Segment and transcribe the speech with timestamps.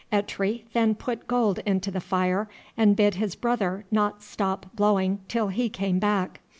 [0.11, 5.49] Eitri then put gold into the fire, and bid his brother not stop blowing till
[5.49, 6.39] he came back.